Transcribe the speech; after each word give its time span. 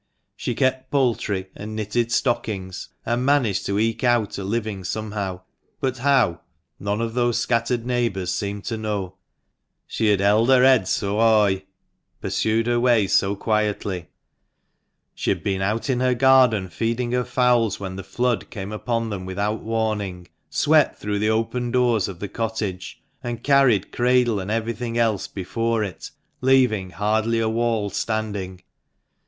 She 0.35 0.55
kept 0.55 0.89
poultry 0.89 1.51
and 1.55 1.75
knitted 1.75 2.11
stockings, 2.11 2.89
THE 3.05 3.15
MANCHESTER 3.17 3.19
MAN. 3.19 3.19
17 3.19 3.19
and 3.19 3.25
managed 3.27 3.65
to 3.67 3.77
eke 3.79 4.03
out 4.03 4.37
a 4.39 4.43
living 4.43 4.83
somehow, 4.83 5.41
but 5.79 5.99
how, 5.99 6.41
none 6.79 7.01
of 7.01 7.13
those 7.13 7.37
scattered 7.37 7.85
neighbours 7.85 8.33
seemed 8.33 8.65
to 8.65 8.77
know— 8.77 9.13
she 9.85 10.07
had" 10.07 10.19
held 10.19 10.49
her 10.49 10.63
yead 10.63 10.87
so 10.87 11.17
hoigh" 11.19 11.65
(pursued 12.19 12.65
her 12.65 12.79
way 12.79 13.05
so 13.05 13.35
quietly). 13.35 14.07
She 15.13 15.29
had 15.29 15.43
been 15.43 15.61
out 15.61 15.87
in 15.87 15.99
her 15.99 16.15
garden 16.15 16.69
feeding 16.69 17.11
her 17.11 17.23
fowls 17.23 17.79
when 17.79 17.95
the 17.95 18.03
flood 18.03 18.49
came 18.49 18.71
upon 18.71 19.11
them 19.11 19.27
without 19.27 19.61
warning, 19.61 20.27
swept 20.49 20.97
through 20.99 21.19
the 21.19 21.29
open 21.29 21.69
doors 21.69 22.07
of 22.07 22.17
the 22.17 22.27
cottage, 22.27 22.99
and 23.23 23.43
carried 23.43 23.91
cradle 23.91 24.39
and 24.39 24.49
everything 24.49 24.97
else 24.97 25.27
before 25.27 25.83
it, 25.83 26.09
leaving 26.41 26.89
hardly 26.89 27.37
a 27.39 27.47
wall 27.47 27.91
standing. 27.91 28.63